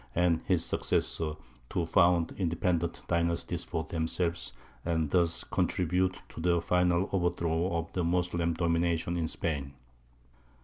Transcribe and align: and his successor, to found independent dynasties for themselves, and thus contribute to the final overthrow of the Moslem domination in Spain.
and 0.15 0.41
his 0.47 0.65
successor, 0.65 1.33
to 1.69 1.85
found 1.85 2.33
independent 2.39 2.99
dynasties 3.07 3.63
for 3.63 3.83
themselves, 3.83 4.51
and 4.83 5.11
thus 5.11 5.43
contribute 5.43 6.23
to 6.27 6.39
the 6.41 6.59
final 6.59 7.07
overthrow 7.11 7.77
of 7.77 7.93
the 7.93 8.03
Moslem 8.03 8.51
domination 8.55 9.15
in 9.15 9.27
Spain. 9.27 9.75